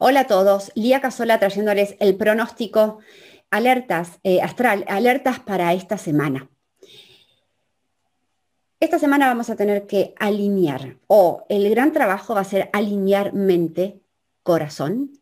Hola 0.00 0.20
a 0.20 0.26
todos, 0.28 0.70
Lía 0.76 1.00
Casola 1.00 1.40
trayéndoles 1.40 1.96
el 1.98 2.16
pronóstico, 2.16 3.00
alertas 3.50 4.20
eh, 4.22 4.40
astral, 4.40 4.84
alertas 4.86 5.40
para 5.40 5.74
esta 5.74 5.98
semana. 5.98 6.48
Esta 8.78 9.00
semana 9.00 9.26
vamos 9.26 9.50
a 9.50 9.56
tener 9.56 9.88
que 9.88 10.14
alinear, 10.20 10.98
o 11.08 11.44
el 11.48 11.68
gran 11.68 11.92
trabajo 11.92 12.32
va 12.32 12.42
a 12.42 12.44
ser 12.44 12.70
alinear 12.72 13.34
mente, 13.34 14.00
corazón, 14.44 15.18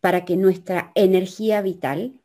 para 0.00 0.24
que 0.24 0.38
nuestra 0.38 0.92
energía 0.94 1.60
vital 1.60 2.22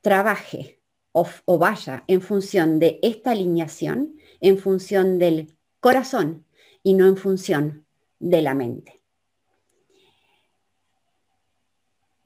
trabaje 0.00 0.80
o, 1.12 1.28
o 1.44 1.58
vaya 1.58 2.02
en 2.08 2.22
función 2.22 2.80
de 2.80 2.98
esta 3.02 3.30
alineación, 3.30 4.16
en 4.40 4.58
función 4.58 5.20
del 5.20 5.56
corazón 5.78 6.44
y 6.82 6.94
no 6.94 7.06
en 7.06 7.16
función 7.16 7.86
de 8.18 8.42
la 8.42 8.54
mente. 8.54 8.97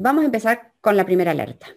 Vamos 0.03 0.23
a 0.23 0.27
empezar 0.27 0.73
con 0.81 0.97
la 0.97 1.07
primera 1.07 1.31
alerta. 1.31 1.69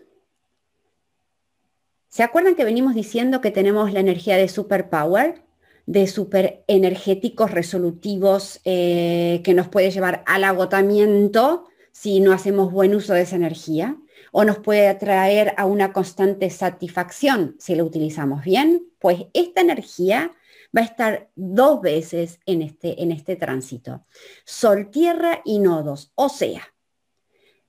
¿Se 2.08 2.24
acuerdan 2.24 2.56
que 2.56 2.64
venimos 2.64 2.96
diciendo 2.96 3.40
que 3.40 3.52
tenemos 3.52 3.94
la 3.94 4.00
energía 4.00 4.36
de 4.36 4.48
superpower, 4.48 5.44
de 5.86 6.08
super 6.08 6.64
energéticos 6.66 7.52
resolutivos 7.52 8.62
eh, 8.66 9.42
que 9.44 9.54
nos 9.54 9.68
puede 9.68 9.92
llevar 9.92 10.24
al 10.26 10.44
agotamiento 10.44 11.68
si 11.92 12.20
no 12.20 12.34
hacemos 12.34 12.72
buen 12.72 12.96
uso 12.96 13.14
de 13.14 13.22
esa 13.22 13.36
energía? 13.36 13.96
¿O 14.32 14.44
nos 14.44 14.58
puede 14.58 14.88
atraer 14.88 15.54
a 15.56 15.68
una 15.68 15.94
constante 15.94 16.50
satisfacción 16.50 17.56
si 17.60 17.76
la 17.76 17.84
utilizamos 17.84 18.44
bien? 18.44 18.88
Pues 18.98 19.28
esta 19.36 19.62
energía 19.62 20.32
va 20.76 20.82
a 20.82 20.86
estar 20.86 21.30
dos 21.36 21.80
veces 21.80 22.40
en 22.48 22.64
este, 22.64 23.04
en 23.04 23.12
este 23.12 23.36
tránsito. 23.36 24.04
Sol, 24.46 24.90
tierra 24.90 25.42
y 25.46 25.60
nodos. 25.60 26.12
O 26.16 26.28
sea, 26.28 26.64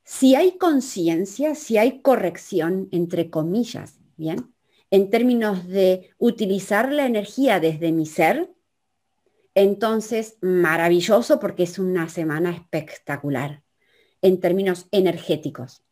si 0.08 0.36
hay 0.36 0.56
conciencia, 0.56 1.56
si 1.56 1.78
hay 1.78 2.00
corrección, 2.00 2.88
entre 2.92 3.28
comillas, 3.28 3.98
¿bien? 4.16 4.54
En 4.92 5.10
términos 5.10 5.66
de 5.66 6.10
utilizar 6.18 6.92
la 6.92 7.06
energía 7.06 7.58
desde 7.58 7.90
mi 7.90 8.06
ser, 8.06 8.54
entonces 9.56 10.38
maravilloso 10.40 11.40
porque 11.40 11.64
es 11.64 11.80
una 11.80 12.08
semana 12.08 12.52
espectacular 12.52 13.64
en 14.22 14.38
términos 14.38 14.86
energéticos. 14.92 15.82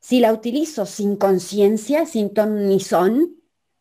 Si 0.00 0.18
la 0.18 0.32
utilizo 0.32 0.84
sin 0.84 1.14
conciencia, 1.14 2.06
sin 2.06 2.34
ton 2.34 2.66
ni 2.66 2.80
son, 2.80 3.37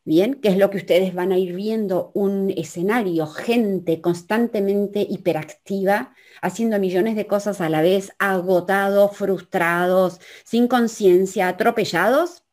bien, 0.08 0.36
que 0.36 0.48
es 0.48 0.58
lo 0.58 0.70
que 0.70 0.78
ustedes 0.78 1.14
van 1.14 1.34
a 1.34 1.38
ir 1.38 1.54
viendo, 1.54 2.12
un 2.14 2.54
escenario, 2.56 3.28
gente 3.28 4.00
constantemente 4.00 5.06
hiperactiva, 5.08 6.16
haciendo 6.42 6.80
millones 6.80 7.18
de 7.18 7.28
cosas 7.28 7.60
a 7.60 7.68
la 7.68 7.82
vez, 7.82 8.14
agotados, 8.18 9.18
frustrados, 9.18 10.22
sin 10.46 10.70
conciencia, 10.70 11.50
atropellados, 11.50 12.46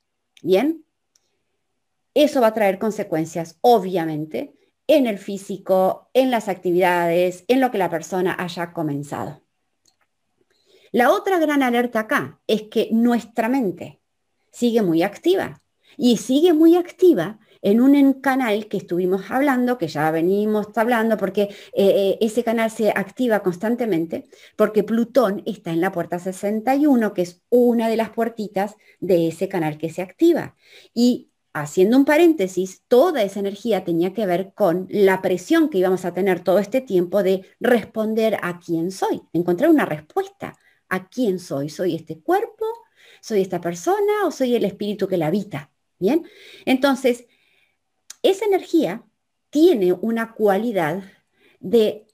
¿bien? 0.43 0.85
Eso 2.13 2.41
va 2.41 2.49
a 2.49 2.55
traer 2.55 2.81
consecuencias, 2.81 3.57
obviamente, 3.61 4.55
en 4.89 5.07
el 5.07 5.19
físico, 5.19 6.11
en 6.13 6.33
las 6.33 6.49
actividades, 6.49 7.45
en 7.47 7.61
lo 7.61 7.71
que 7.71 7.79
la 7.79 7.89
persona 7.89 8.35
haya 8.37 8.73
comenzado. 8.73 9.43
La 10.91 11.13
otra 11.13 11.39
gran 11.39 11.63
alerta 11.63 12.01
acá 12.01 12.41
es 12.49 12.63
que 12.63 12.89
nuestra 12.91 13.49
mente 13.49 14.01
sigue 14.51 14.83
muy 14.83 15.05
activa 15.05 15.61
y 15.97 16.17
sigue 16.17 16.53
muy 16.53 16.77
activa 16.77 17.39
en 17.65 17.81
un 17.81 18.13
canal 18.21 18.69
que 18.69 18.77
estuvimos 18.77 19.31
hablando, 19.31 19.79
que 19.79 19.89
ya 19.89 20.11
venimos 20.11 20.69
hablando, 20.77 21.17
porque 21.17 21.43
eh, 21.43 21.49
eh, 21.73 22.19
ese 22.21 22.45
canal 22.45 22.71
se 22.71 22.91
activa 22.91 23.43
constantemente, 23.43 24.29
porque 24.55 24.85
Plutón 24.85 25.43
está 25.47 25.71
en 25.71 25.81
la 25.81 25.91
puerta 25.91 26.19
61, 26.19 27.15
que 27.15 27.23
es 27.23 27.43
una 27.49 27.89
de 27.89 27.97
las 27.97 28.11
puertitas 28.11 28.77
de 29.01 29.29
ese 29.29 29.49
canal 29.49 29.79
que 29.79 29.89
se 29.89 30.03
activa. 30.03 30.57
Y 30.93 31.31
haciendo 31.55 31.97
un 31.97 32.05
paréntesis, 32.05 32.83
toda 32.87 33.23
esa 33.23 33.41
energía 33.41 33.83
tenía 33.83 34.13
que 34.13 34.27
ver 34.27 34.53
con 34.55 34.87
la 34.91 35.23
presión 35.23 35.71
que 35.71 35.79
íbamos 35.79 36.05
a 36.05 36.13
tener 36.13 36.41
todo 36.45 36.59
este 36.59 36.83
tiempo 36.83 37.23
de 37.23 37.47
responder 37.61 38.37
a 38.43 38.61
quién 38.61 38.91
soy, 38.91 39.23
encontrar 39.33 39.71
una 39.71 39.87
respuesta 39.87 40.55
a 40.91 41.09
quién 41.09 41.39
soy. 41.39 41.71
¿Soy 41.71 41.95
este 41.95 42.21
cuerpo? 42.21 42.67
¿Soy 43.23 43.41
esta 43.41 43.61
persona 43.61 44.27
o 44.27 44.31
soy 44.31 44.55
el 44.55 44.65
espíritu 44.65 45.09
que 45.09 45.17
la 45.17 45.29
habita? 45.29 45.71
Bien, 45.99 46.27
entonces 46.67 47.25
esa 48.25 48.47
energía 48.47 49.05
tiene 49.51 49.93
una 49.93 50.33
cualidad 50.33 51.05
de 51.61 52.07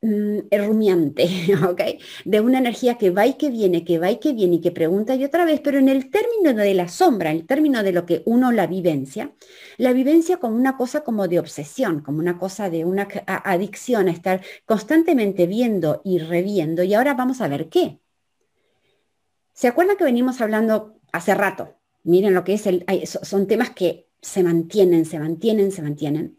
mm, 0.00 0.38
rumiante. 0.50 1.28
De 2.24 2.40
una 2.40 2.58
energía 2.58 2.96
que 2.96 3.10
va 3.10 3.26
y 3.26 3.34
que 3.34 3.50
viene, 3.50 3.84
que 3.84 3.98
va 3.98 4.10
y 4.10 4.18
que 4.18 4.32
viene 4.32 4.56
y 4.56 4.60
que 4.60 4.70
pregunta 4.70 5.14
y 5.14 5.24
otra 5.24 5.44
vez, 5.44 5.60
pero 5.60 5.78
en 5.78 5.88
el 5.88 6.10
término 6.10 6.54
de 6.54 6.74
la 6.74 6.88
sombra, 6.88 7.30
en 7.30 7.38
el 7.38 7.46
término 7.46 7.82
de 7.82 7.92
lo 7.92 8.06
que 8.06 8.22
uno 8.24 8.52
la 8.52 8.66
vivencia, 8.66 9.32
la 9.76 9.92
vivencia 9.92 10.38
como 10.38 10.56
una 10.56 10.76
cosa 10.76 11.02
como 11.04 11.28
de 11.28 11.38
obsesión, 11.38 12.00
como 12.00 12.18
una 12.18 12.38
cosa 12.38 12.70
de 12.70 12.84
una 12.84 13.08
adicción 13.26 14.08
a 14.08 14.12
estar 14.12 14.42
constantemente 14.64 15.46
viendo 15.46 16.00
y 16.04 16.18
reviendo. 16.18 16.82
Y 16.82 16.94
ahora 16.94 17.14
vamos 17.14 17.40
a 17.40 17.48
ver 17.48 17.68
qué. 17.68 17.98
¿Se 19.52 19.68
acuerdan 19.68 19.96
que 19.96 20.04
venimos 20.04 20.40
hablando 20.40 21.00
hace 21.12 21.34
rato? 21.34 21.76
Miren 22.04 22.32
lo 22.32 22.44
que 22.44 22.54
es 22.54 22.66
el, 22.66 22.84
son 23.06 23.46
temas 23.46 23.70
que 23.70 24.07
se 24.20 24.42
mantienen, 24.42 25.04
se 25.04 25.18
mantienen, 25.18 25.72
se 25.72 25.82
mantienen. 25.82 26.38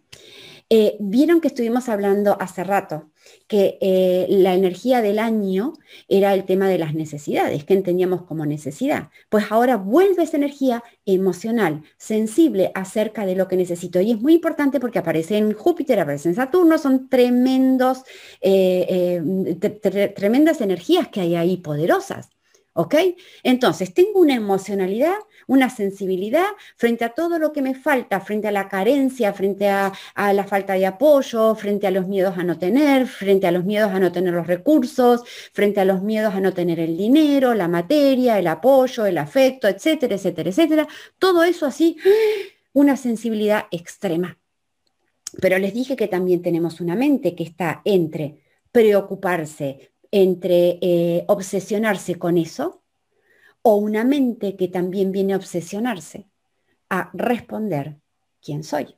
Eh, 0.72 0.98
vieron 1.00 1.42
que 1.42 1.48
estuvimos 1.48 1.90
hablando 1.90 2.38
hace 2.40 2.64
rato 2.64 3.10
que 3.48 3.80
eh, 3.82 4.28
la 4.30 4.54
energía 4.54 5.02
del 5.02 5.18
año 5.18 5.74
era 6.08 6.34
el 6.36 6.46
tema 6.46 6.70
de 6.70 6.78
las 6.78 6.94
necesidades, 6.94 7.64
que 7.64 7.74
entendíamos 7.74 8.24
como 8.24 8.46
necesidad. 8.46 9.10
Pues 9.30 9.46
ahora 9.52 9.78
vuelve 9.78 10.24
esa 10.24 10.38
energía 10.38 10.84
emocional, 11.06 11.84
sensible 11.98 12.72
acerca 12.76 13.26
de 13.26 13.36
lo 13.36 13.48
que 13.48 13.56
necesito. 13.56 14.00
Y 14.00 14.12
es 14.12 14.22
muy 14.22 14.36
importante 14.36 14.80
porque 14.80 15.00
aparece 15.00 15.38
en 15.38 15.54
Júpiter, 15.54 16.00
aparece 16.00 16.30
en 16.30 16.36
Saturno, 16.36 16.78
son 16.78 17.10
tremendos, 17.10 18.04
eh, 18.42 19.22
tremendas 20.16 20.62
energías 20.62 21.08
que 21.08 21.22
hay 21.22 21.36
ahí 21.36 21.58
poderosas. 21.58 22.30
¿Ok? 22.80 22.96
Entonces, 23.44 23.94
tengo 23.94 24.22
una 24.22 24.36
emocionalidad, 24.36 25.18
una 25.48 25.70
sensibilidad 25.70 26.46
frente 26.78 27.04
a 27.04 27.10
todo 27.10 27.38
lo 27.38 27.52
que 27.52 27.62
me 27.62 27.76
falta, 27.76 28.22
frente 28.22 28.48
a 28.48 28.54
la 28.54 28.70
carencia, 28.70 29.34
frente 29.34 29.68
a, 29.68 29.92
la 30.16 30.46
falta 30.46 30.76
de 30.76 30.86
apoyo, 30.86 31.56
frente 31.56 31.88
a 31.88 31.92
los 31.92 32.08
miedos 32.08 32.38
a 32.38 32.46
no 32.46 32.58
tener, 32.58 33.06
frente 33.06 33.48
a 33.48 33.52
los 33.52 33.66
miedos 33.66 33.92
a 33.92 34.00
no 34.00 34.14
tener 34.14 34.34
los 34.34 34.48
recursos, 34.48 35.24
frente 35.52 35.82
a 35.82 35.84
los 35.84 36.02
miedos 36.04 36.34
a 36.34 36.40
no 36.40 36.54
tener 36.54 36.80
el 36.80 36.96
dinero, 36.96 37.54
la 37.54 37.68
materia, 37.68 38.40
el 38.40 38.48
apoyo, 38.48 39.06
el 39.06 39.18
afecto, 39.18 39.68
etcétera, 39.68 40.16
etcétera, 40.16 40.50
etcétera. 40.50 40.88
Todo 41.18 41.44
eso 41.44 41.66
así, 41.66 41.98
una 42.72 42.96
sensibilidad 42.96 43.66
extrema. 43.72 44.40
Pero 45.42 45.58
les 45.58 45.74
dije 45.74 45.98
que 45.98 46.08
también 46.08 46.42
tenemos 46.42 46.80
una 46.80 46.96
mente 46.96 47.36
que 47.36 47.44
está 47.44 47.82
entre 47.84 48.40
preocuparse, 48.72 49.92
entre 50.12 50.80
eh, 50.82 51.26
obsesionarse 51.28 52.16
con 52.16 52.38
eso 52.38 52.82
o 53.62 53.76
una 53.76 54.04
mente 54.04 54.56
que 54.56 54.68
también 54.68 55.12
viene 55.12 55.34
a 55.34 55.38
obsesionarse 55.38 56.28
a 56.90 57.12
responder 57.14 57.98
quién 58.42 58.64
soy. 58.64 58.96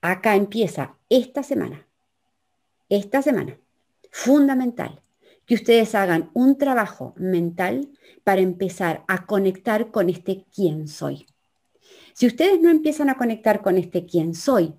Acá 0.00 0.36
empieza 0.36 0.96
esta 1.08 1.42
semana, 1.42 1.88
esta 2.88 3.20
semana, 3.22 3.58
fundamental, 4.10 5.02
que 5.44 5.54
ustedes 5.54 5.94
hagan 5.94 6.30
un 6.34 6.58
trabajo 6.58 7.14
mental 7.16 7.88
para 8.22 8.42
empezar 8.42 9.04
a 9.08 9.26
conectar 9.26 9.90
con 9.90 10.10
este 10.10 10.44
quién 10.54 10.86
soy. 10.86 11.26
Si 12.12 12.26
ustedes 12.26 12.60
no 12.60 12.68
empiezan 12.68 13.08
a 13.08 13.16
conectar 13.16 13.62
con 13.62 13.78
este 13.78 14.04
quién 14.04 14.34
soy 14.34 14.74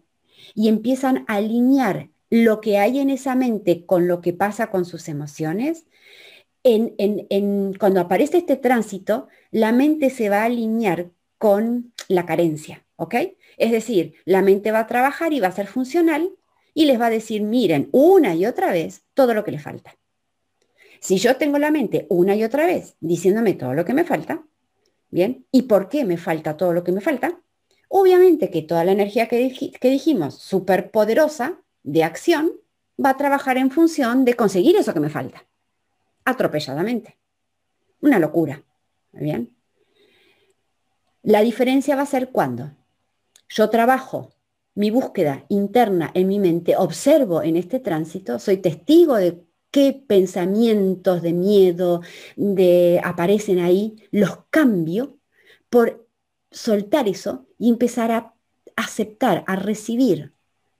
y 0.53 0.67
empiezan 0.67 1.25
a 1.27 1.35
alinear 1.35 2.09
lo 2.29 2.61
que 2.61 2.77
hay 2.77 2.99
en 2.99 3.09
esa 3.09 3.35
mente 3.35 3.85
con 3.85 4.07
lo 4.07 4.21
que 4.21 4.33
pasa 4.33 4.69
con 4.69 4.85
sus 4.85 5.07
emociones, 5.09 5.85
en, 6.63 7.73
cuando 7.73 8.01
aparece 8.01 8.37
este 8.37 8.57
tránsito, 8.57 9.27
la 9.51 9.71
mente 9.71 10.09
se 10.09 10.29
va 10.29 10.41
a 10.41 10.45
alinear 10.45 11.09
con 11.37 11.93
la 12.07 12.25
carencia, 12.25 12.85
¿ok? 12.97 13.15
Es 13.57 13.71
decir, 13.71 14.15
la 14.25 14.41
mente 14.41 14.71
va 14.71 14.79
a 14.79 14.87
trabajar 14.87 15.33
y 15.33 15.39
va 15.39 15.47
a 15.47 15.53
ser 15.53 15.67
funcional 15.67 16.31
y 16.73 16.85
les 16.85 16.99
va 16.99 17.07
a 17.07 17.11
decir, 17.11 17.41
miren, 17.41 17.89
una 17.91 18.35
y 18.35 18.45
otra 18.45 18.71
vez 18.71 19.03
todo 19.13 19.33
lo 19.33 19.43
que 19.43 19.51
le 19.51 19.59
falta. 19.59 19.95
Si 20.99 21.17
yo 21.17 21.37
tengo 21.37 21.57
la 21.57 21.71
mente 21.71 22.05
una 22.09 22.35
y 22.35 22.43
otra 22.43 22.65
vez 22.65 22.95
diciéndome 22.99 23.53
todo 23.53 23.73
lo 23.73 23.85
que 23.85 23.93
me 23.93 24.03
falta, 24.03 24.43
¿bien? 25.09 25.45
¿Y 25.51 25.63
por 25.63 25.87
qué 25.87 26.03
me 26.03 26.17
falta 26.17 26.57
todo 26.57 26.73
lo 26.73 26.83
que 26.83 26.91
me 26.91 27.01
falta? 27.01 27.41
Obviamente 27.87 28.51
que 28.51 28.61
toda 28.61 28.83
la 28.83 28.91
energía 28.91 29.27
que, 29.27 29.71
que 29.79 29.89
dijimos, 29.89 30.35
súper 30.35 30.91
poderosa, 30.91 31.61
de 31.83 32.03
acción 32.03 32.51
va 33.03 33.11
a 33.11 33.17
trabajar 33.17 33.57
en 33.57 33.71
función 33.71 34.25
de 34.25 34.35
conseguir 34.35 34.75
eso 34.75 34.93
que 34.93 34.99
me 34.99 35.09
falta, 35.09 35.45
atropelladamente. 36.25 37.17
Una 38.01 38.19
locura. 38.19 38.63
¿Bien? 39.11 39.55
La 41.23 41.41
diferencia 41.41 41.95
va 41.95 42.03
a 42.03 42.07
ser 42.07 42.29
cuando 42.29 42.71
yo 43.49 43.69
trabajo 43.69 44.33
mi 44.75 44.91
búsqueda 44.91 45.45
interna 45.49 46.11
en 46.13 46.27
mi 46.27 46.39
mente, 46.39 46.77
observo 46.77 47.41
en 47.41 47.57
este 47.57 47.79
tránsito, 47.79 48.39
soy 48.39 48.57
testigo 48.57 49.15
de 49.15 49.43
qué 49.71 49.93
pensamientos 50.07 51.21
de 51.21 51.33
miedo 51.33 52.01
de, 52.37 53.01
aparecen 53.03 53.59
ahí, 53.59 54.07
los 54.11 54.45
cambio 54.49 55.17
por 55.69 56.07
soltar 56.51 57.07
eso 57.07 57.45
y 57.57 57.69
empezar 57.69 58.11
a 58.11 58.33
aceptar, 58.75 59.43
a 59.47 59.55
recibir 59.55 60.33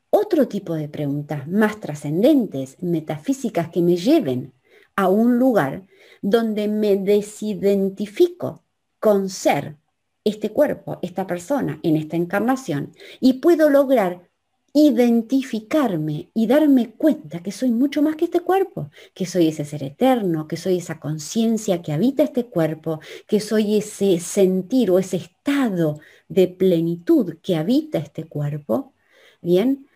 otro 0.09 0.47
tipo 0.47 0.75
de 0.75 0.89
preguntas 0.89 1.47
más 1.47 1.79
trascendentes, 1.79 2.77
metafísicas, 2.81 3.69
que 3.69 3.81
me 3.81 3.95
lleven 3.95 4.53
a 4.95 5.07
un 5.07 5.37
lugar 5.37 5.83
donde 6.21 6.67
me 6.67 6.97
desidentifico 6.97 8.63
con 8.99 9.29
ser 9.29 9.75
este 10.23 10.49
cuerpo, 10.49 10.99
esta 11.01 11.25
persona 11.25 11.79
en 11.83 11.95
esta 11.95 12.17
encarnación 12.17 12.91
y 13.19 13.33
puedo 13.33 13.69
lograr 13.69 14.29
identificarme 14.73 16.29
y 16.33 16.47
darme 16.47 16.91
cuenta 16.91 17.41
que 17.41 17.51
soy 17.51 17.71
mucho 17.71 18.01
más 18.01 18.15
que 18.15 18.25
este 18.25 18.41
cuerpo, 18.41 18.91
que 19.13 19.25
soy 19.25 19.47
ese 19.47 19.65
ser 19.65 19.83
eterno, 19.83 20.47
que 20.47 20.57
soy 20.57 20.77
esa 20.77 20.99
conciencia 20.99 21.81
que 21.81 21.91
habita 21.91 22.23
este 22.23 22.45
cuerpo, 22.45 22.99
que 23.27 23.39
soy 23.39 23.77
ese 23.77 24.19
sentir 24.19 24.91
o 24.91 24.99
ese 24.99 25.17
estado 25.17 25.99
de 26.27 26.47
plenitud 26.47 27.37
que 27.41 27.55
habita 27.55 27.97
este 27.97 28.25
cuerpo. 28.25 28.93
Bien, 29.41 29.88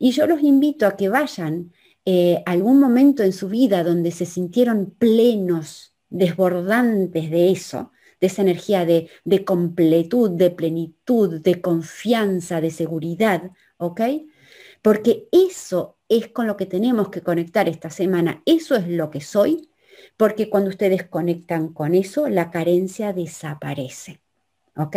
y 0.00 0.12
yo 0.12 0.26
los 0.26 0.42
invito 0.42 0.86
a 0.86 0.96
que 0.96 1.10
vayan 1.10 1.72
eh, 2.06 2.42
algún 2.46 2.80
momento 2.80 3.22
en 3.22 3.34
su 3.34 3.48
vida 3.48 3.84
donde 3.84 4.10
se 4.10 4.24
sintieron 4.24 4.92
plenos, 4.98 5.94
desbordantes 6.08 7.30
de 7.30 7.50
eso, 7.50 7.92
de 8.18 8.26
esa 8.28 8.40
energía 8.40 8.86
de, 8.86 9.10
de 9.24 9.44
completud, 9.44 10.30
de 10.30 10.50
plenitud, 10.50 11.42
de 11.42 11.60
confianza, 11.60 12.62
de 12.62 12.70
seguridad, 12.70 13.50
¿ok? 13.76 14.00
Porque 14.80 15.28
eso 15.32 15.98
es 16.08 16.28
con 16.28 16.46
lo 16.46 16.56
que 16.56 16.64
tenemos 16.64 17.10
que 17.10 17.20
conectar 17.20 17.68
esta 17.68 17.90
semana, 17.90 18.42
eso 18.46 18.76
es 18.76 18.88
lo 18.88 19.10
que 19.10 19.20
soy, 19.20 19.68
porque 20.16 20.48
cuando 20.48 20.70
ustedes 20.70 21.04
conectan 21.04 21.74
con 21.74 21.94
eso, 21.94 22.26
la 22.30 22.50
carencia 22.50 23.12
desaparece, 23.12 24.22
¿ok? 24.76 24.96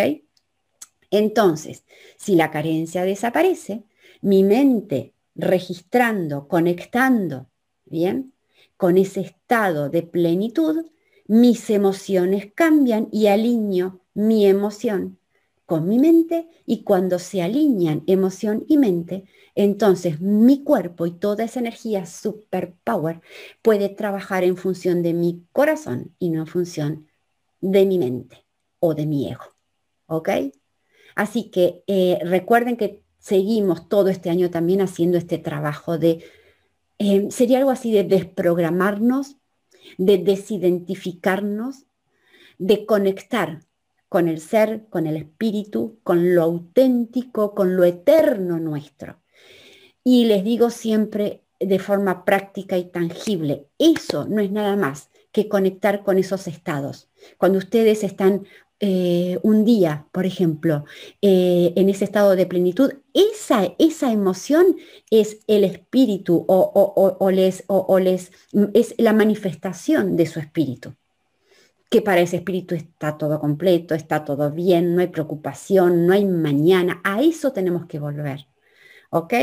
Entonces, 1.12 1.84
si 2.16 2.36
la 2.36 2.52
carencia 2.52 3.04
desaparece, 3.04 3.84
mi 4.24 4.44
mente 4.44 5.14
registrando, 5.36 6.48
conectando, 6.48 7.50
¿bien? 7.86 8.34
Con 8.78 8.98
ese 8.98 9.22
estado 9.22 9.90
de 9.90 10.04
plenitud, 10.04 10.86
mis 11.28 11.70
emociones 11.70 12.52
cambian 12.56 13.08
y 13.12 13.28
alineo 13.28 14.02
mi 14.14 14.46
emoción 14.46 15.20
con 15.66 15.88
mi 15.88 16.00
mente 16.00 16.48
y 16.66 16.84
cuando 16.84 17.20
se 17.20 17.42
alinean 17.42 18.04
emoción 18.08 18.66
y 18.68 18.78
mente, 18.78 19.26
entonces 19.56 20.20
mi 20.20 20.64
cuerpo 20.64 21.06
y 21.06 21.12
toda 21.12 21.46
esa 21.46 21.60
energía 21.60 22.06
superpower 22.06 23.22
puede 23.62 23.90
trabajar 23.90 24.44
en 24.44 24.58
función 24.58 25.02
de 25.04 25.14
mi 25.14 25.46
corazón 25.52 26.16
y 26.20 26.30
no 26.30 26.42
en 26.42 26.48
función 26.48 27.08
de 27.62 27.86
mi 27.86 27.98
mente 27.98 28.46
o 28.80 28.94
de 28.94 29.06
mi 29.06 29.30
ego. 29.30 29.56
¿Ok? 30.08 30.30
Así 31.16 31.50
que 31.50 31.84
eh, 31.88 32.20
recuerden 32.24 32.78
que 32.78 33.03
seguimos 33.24 33.88
todo 33.88 34.10
este 34.10 34.30
año 34.30 34.52
también 34.52 34.82
haciendo 34.82 35.18
este 35.18 35.38
trabajo 35.38 35.98
de, 35.98 36.26
eh, 37.00 37.28
sería 37.32 37.60
algo 37.60 37.72
así 37.72 37.92
de 37.94 38.04
desprogramarnos 38.04 39.38
de 39.98 40.18
desidentificarnos, 40.18 41.86
de 42.58 42.86
conectar 42.86 43.62
con 44.10 44.28
el 44.28 44.40
ser, 44.40 44.86
con 44.90 45.08
el 45.08 45.18
espíritu, 45.18 46.00
con 46.04 46.36
lo 46.36 46.44
auténtico, 46.44 47.56
con 47.56 47.76
lo 47.76 47.84
eterno 47.84 48.60
nuestro. 48.60 49.20
Y 50.04 50.26
les 50.26 50.44
digo 50.44 50.70
siempre 50.70 51.44
de 51.60 51.80
forma 51.80 52.26
práctica 52.26 52.78
y 52.78 52.86
tangible, 52.86 53.68
eso 53.80 54.26
no 54.28 54.42
es 54.42 54.52
nada 54.52 54.76
más 54.76 55.10
que 55.32 55.48
conectar 55.48 56.04
con 56.04 56.18
esos 56.18 56.48
estados. 56.48 57.10
Cuando 57.38 57.58
ustedes 57.58 58.04
están 58.04 58.46
eh, 58.86 59.40
un 59.44 59.64
día, 59.64 60.08
por 60.12 60.26
ejemplo, 60.26 60.84
eh, 61.22 61.72
en 61.78 61.88
ese 61.88 62.04
estado 62.04 62.36
de 62.36 62.46
plenitud, 62.46 62.92
esa, 63.14 63.74
esa 63.80 64.12
emoción 64.12 64.76
es 65.10 65.40
el 65.48 65.64
espíritu 65.64 66.44
o, 66.50 67.32
les, 67.32 67.64
o, 67.68 68.00
les, 68.00 68.34
es 68.74 68.94
la 68.98 69.14
manifestación 69.14 70.18
de 70.18 70.26
su 70.26 70.42
espíritu. 70.42 70.96
Que 71.90 72.02
para 72.02 72.20
ese 72.20 72.36
espíritu 72.36 72.76
está 72.76 73.18
todo 73.18 73.40
completo, 73.40 73.96
está 73.96 74.26
todo 74.26 74.52
bien, 74.52 74.96
no 74.96 75.00
hay 75.00 75.08
preocupación, 75.08 76.06
no 76.06 76.12
hay 76.12 76.26
mañana. 76.26 77.00
A 77.06 77.22
eso 77.22 77.54
tenemos 77.54 77.86
que 77.86 78.00
volver. 78.00 78.48
¿ok? 79.12 79.34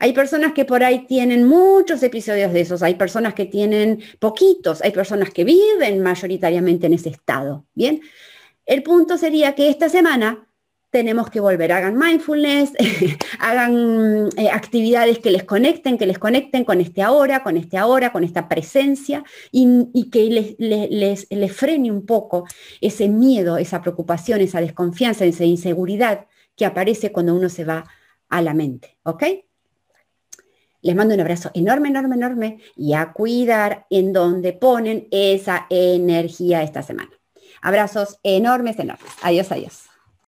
Hay 0.00 0.12
personas 0.12 0.54
que 0.54 0.64
por 0.64 0.82
ahí 0.82 1.06
tienen 1.06 1.46
muchos 1.46 2.02
episodios 2.02 2.52
de 2.52 2.62
esos, 2.62 2.82
hay 2.82 2.96
personas 2.96 3.34
que 3.34 3.46
tienen 3.46 4.02
poquitos, 4.18 4.82
hay 4.82 4.90
personas 4.90 5.30
que 5.30 5.44
viven 5.44 6.02
mayoritariamente 6.02 6.88
en 6.88 6.94
ese 6.94 7.10
estado, 7.10 7.64
¿bien? 7.74 8.00
El 8.68 8.82
punto 8.82 9.16
sería 9.16 9.54
que 9.54 9.70
esta 9.70 9.88
semana 9.88 10.46
tenemos 10.90 11.30
que 11.30 11.40
volver, 11.40 11.72
hagan 11.72 11.96
mindfulness, 11.96 12.72
hagan 13.40 14.28
eh, 14.36 14.50
actividades 14.50 15.20
que 15.20 15.30
les 15.30 15.44
conecten, 15.44 15.96
que 15.96 16.06
les 16.06 16.18
conecten 16.18 16.66
con 16.66 16.82
este 16.82 17.00
ahora, 17.00 17.42
con 17.42 17.56
este 17.56 17.78
ahora, 17.78 18.12
con 18.12 18.24
esta 18.24 18.46
presencia 18.46 19.24
y, 19.50 20.10
que 20.10 20.56
les, 20.58 21.26
les, 21.30 21.52
frene 21.56 21.90
un 21.90 22.04
poco 22.04 22.46
ese 22.82 23.08
miedo, 23.08 23.56
esa 23.56 23.80
preocupación, 23.80 24.42
esa 24.42 24.60
desconfianza, 24.60 25.24
esa 25.24 25.44
inseguridad 25.44 26.26
que 26.54 26.66
aparece 26.66 27.10
cuando 27.10 27.34
uno 27.34 27.48
se 27.48 27.64
va 27.64 27.86
a 28.28 28.42
la 28.42 28.52
mente, 28.52 28.98
¿ok? 29.02 29.24
Les 30.82 30.94
mando 30.94 31.14
un 31.14 31.20
abrazo 31.20 31.50
enorme, 31.54 31.88
enorme, 31.88 32.16
enorme 32.16 32.58
y 32.76 32.92
a 32.92 33.14
cuidar 33.14 33.86
en 33.88 34.12
donde 34.12 34.52
ponen 34.52 35.08
esa 35.10 35.66
energía 35.70 36.62
esta 36.62 36.82
semana. 36.82 37.17
Abrazos 37.62 38.18
enormes, 38.22 38.78
enormes. 38.78 39.12
Adiós, 39.22 39.50
adiós. 39.52 39.87